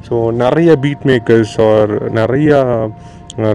so 0.08 0.16
நிறைய 0.44 0.72
பீட் 0.86 1.06
மேக்கர்ஸ் 1.12 1.56
ஆர் 1.70 1.94
நிறையா 2.20 2.60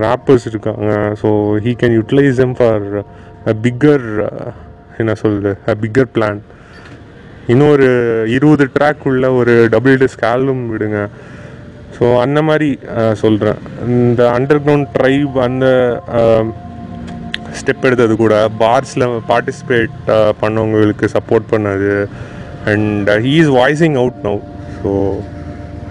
ரேப்பர்ஸ் 0.06 0.46
இருக்காங்க. 0.50 0.88
So 1.20 1.28
he 1.64 1.72
can 1.82 1.96
utilize 1.98 2.40
em 2.46 2.56
for 2.60 2.86
a 3.50 3.54
bigger 3.66 4.06
என்ன 5.02 5.12
சொல்லுது 5.22 5.52
அ 5.72 5.74
பிக்கர் 5.82 6.10
பிளான் 6.16 6.40
இன்னொரு 7.52 7.86
இருபது 8.36 8.64
ட்ராக் 8.74 9.04
உள்ள 9.10 9.26
ஒரு 9.40 9.54
டபுள் 9.74 9.96
டிஸ்க் 10.02 10.26
ஆல்பம் 10.32 10.64
விடுங்க. 10.72 10.98
ஸோ 11.96 12.04
அந்த 12.24 12.40
மாதிரி 12.48 12.68
uh, 12.96 13.12
சொல்கிறேன் 13.22 13.58
இந்த 13.94 14.22
அண்டர் 14.36 14.60
கிரவுண்ட் 14.64 14.90
ட்ரைப் 14.96 15.34
அந்த 15.46 15.66
um, 16.20 16.46
ஸ்டெப் 17.58 17.86
எடுத்தது 17.88 18.14
கூட 18.22 18.34
பார்ஸில் 18.62 19.06
பார்ட்டிசிபேட் 19.30 19.96
uh, 20.16 20.30
பண்ணவங்களுக்கு 20.42 21.08
சப்போர்ட் 21.16 21.50
பண்ணது. 21.54 21.92
And 22.72 23.10
he 23.26 23.34
is 23.42 23.52
voicing 23.58 23.98
out 24.02 24.20
now 24.28 24.40
so 24.78 24.90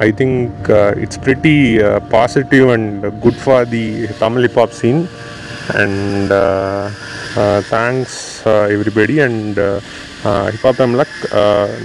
I 0.05 0.11
think 0.19 0.69
uh, 0.69 0.93
it's 1.03 1.17
pretty 1.17 1.57
uh, 1.83 1.99
positive 2.13 2.69
and 2.75 3.01
good 3.23 3.35
for 3.45 3.65
the 3.73 4.07
Tamil 4.19 4.43
hip 4.45 4.55
hop 4.61 4.71
scene. 4.79 5.01
And 5.81 6.31
uh, 6.31 6.89
uh, 7.41 7.59
thanks 7.73 8.13
uh, 8.51 8.75
everybody. 8.75 9.15
And 9.27 9.57
uh, 9.59 9.67
uh, 10.29 10.45
hip 10.53 10.65
hop 10.67 10.79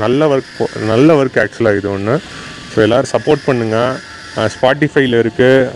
நல்ல 0.05 0.29
work 0.35 0.53
நல்ல 0.93 1.17
work 1.21 1.41
ஆக்சுவலாக 1.45 1.81
இது 1.81 1.91
ஒன்று 1.97 2.15
so 2.73 2.79
எல்லோரும் 2.87 3.13
support 3.15 3.45
பண்ணுங்கள் 3.49 4.49
ஸ்பாட்டிஃபைல 4.55 5.19
இருக்குது 5.25 5.69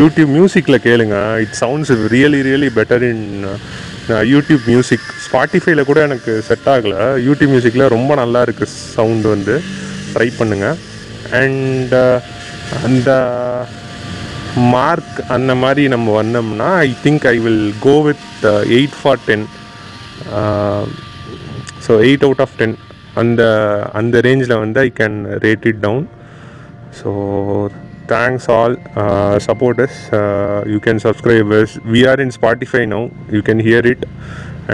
YouTube 0.00 0.30
மியூசிக்கில் 0.38 0.84
கேளுங்க. 0.88 1.16
It 1.44 1.56
sounds 1.62 1.92
really 2.16 2.40
really 2.48 2.70
better 2.78 3.04
in 3.12 3.26
YouTube 4.34 4.64
music 4.72 5.06
ஸ்பாட்டிஃபைல 5.26 5.84
கூட 5.90 6.00
எனக்கு 6.08 6.32
செட் 6.48 6.68
ஆகலை. 6.74 7.00
யூடியூப் 7.28 7.52
மியூசிக்கில் 7.54 7.92
ரொம்ப 7.96 8.14
நல்லா 8.22 8.42
இருக்குது 8.46 8.74
சவுண்டு 8.96 9.28
வந்து. 9.34 9.56
ட்ரை 10.14 10.28
பண்ணுங்கள் 10.40 10.76
அண்ட் 11.32 11.94
அந்த 12.84 13.10
மார்க் 14.72 15.16
அந்த 15.28 15.52
மாதிரி 15.54 15.82
நம்ம 15.88 16.12
வந்தோம்னா 16.22 16.68
I 16.80 16.90
think 17.02 17.26
I 17.26 17.36
will 17.38 17.64
go 17.80 17.94
with 18.02 18.26
eight 18.76 18.96
for 19.00 19.22
ten 19.26 19.46
so 21.86 21.94
eight 22.02 22.24
out 22.24 22.40
of 22.40 22.56
ten 22.56 22.76
அந்த 23.14 23.42
அந்த 23.92 24.20
ரேஞ்சில் 24.20 24.60
வந்து 24.60 24.80
I 24.80 24.90
can 25.00 25.18
rate 25.44 25.66
it 25.66 25.82
down 25.82 26.06
so 27.00 27.10
thanks 28.06 28.48
all 28.50 28.74
supporters 29.48 29.98
you 30.66 30.78
can 30.78 31.00
subscribers 31.06 31.74
we 31.86 32.02
are 32.08 32.20
in 32.20 32.34
Spotify 32.38 32.82
no 32.86 33.00
you 33.30 33.40
can 33.40 33.62
hear 33.62 33.86
it 33.86 34.04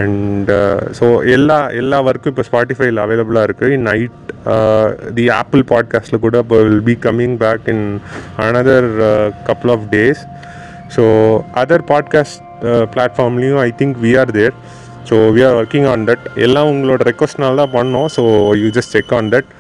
and 0.01 0.51
so 0.99 1.07
எல்லா 1.37 1.59
எல்லா 1.81 1.99
ஒர்க்கும் 2.09 2.33
இப்போ 2.35 2.45
ஸ்பாட்டிஃபைல 2.49 3.03
அவைலபிளாக 3.07 3.49
இருக்குது 3.49 3.75
இன் 3.79 3.87
நைட் 3.91 4.19
தி 5.19 5.27
ஆப்பிள் 5.41 5.65
பாட்காஸ்ட்டில் 5.73 6.23
கூட 6.27 6.39
இப்போ 6.45 6.59
will 6.67 6.87
be 6.91 6.97
coming 7.07 7.37
back 7.45 7.67
in 7.75 7.87
another 8.47 8.91
couple 9.49 9.73
of 9.77 9.85
days 9.97 10.23
so 10.97 11.05
other 11.63 11.85
podcast 11.93 12.41
பிளாட்ஃபார்ம்லேயும் 12.95 13.61
I 13.67 13.71
think 13.83 13.99
we 14.07 14.13
are 14.23 14.33
there 14.39 14.57
so 15.11 15.17
we 15.37 15.43
are 15.49 15.59
working 15.61 15.89
on 15.93 16.07
that 16.11 16.27
எல்லாம் 16.47 16.71
உங்களோட 16.73 17.03
ரெக்வஸ்ட்னால 17.11 17.61
தான் 17.63 17.75
பண்ணோம். 17.79 18.09
So 18.17 18.25
you 18.63 18.71
just 18.79 18.95
check 18.99 19.15
on 19.21 19.31
that 19.37 19.51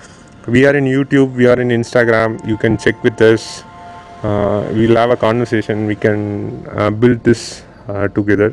we 0.55 0.61
are 0.69 0.77
in 0.79 0.87
youtube 0.87 1.37
we 1.41 1.45
are 1.47 1.59
in 1.61 1.69
instagram. 1.69 2.31
You 2.51 2.57
can 2.57 2.77
check 2.85 2.97
with 3.07 3.21
us. 3.23 3.43
Uh, 4.23 4.59
we'll 4.77 4.97
have 4.97 5.11
a 5.11 5.17
conversation. 5.17 5.87
We 5.87 5.97
can 6.05 6.21
uh, 6.67 6.91
build 6.91 7.19
this 7.29 7.43
uh, 7.89 8.09
together. 8.09 8.49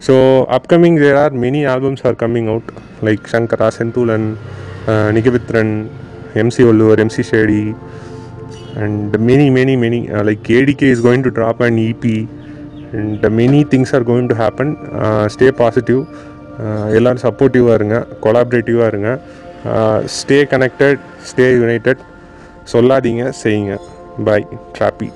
So 0.00 0.44
upcoming 0.56 0.94
there 0.94 1.16
are 1.16 1.30
many 1.30 1.64
albums 1.64 2.00
are 2.02 2.14
coming 2.14 2.48
out 2.48 2.66
like 3.02 3.22
shankara 3.32 3.68
sentulan 3.78 4.22
uh, 4.86 5.08
nikivitran 5.16 5.70
mc 6.36 6.56
Olluvar, 6.70 6.98
mc 7.08 7.22
shady 7.22 7.74
and 8.76 9.18
many 9.30 9.50
many 9.50 9.74
many 9.76 10.00
uh, 10.10 10.22
like 10.22 10.42
adk 10.58 10.82
is 10.94 11.00
going 11.00 11.22
to 11.22 11.30
drop 11.30 11.60
an 11.60 11.78
ep 11.78 12.04
and 12.98 13.22
many 13.42 13.64
things 13.64 13.92
are 13.92 14.04
going 14.12 14.28
to 14.28 14.36
happen 14.44 14.68
uh, 15.04 15.24
stay 15.36 15.52
positive 15.64 16.02
uh, 16.64 16.86
எல்லோரும் 16.98 17.24
சப்போர்ட்டிவாக 17.24 17.74
இருங்க 17.80 17.96
கொலாபரேட்டிவாக 18.24 18.88
இருங்க 18.92 19.10
stay 20.16 20.38
connected 20.52 21.00
stay 21.28 21.46
united 21.60 22.02
சொல்லாதீங்க 22.72 23.24
செய்யுங்க 23.42 23.74
பாய் 24.26 24.46
ட்ராப்பி 24.76 25.08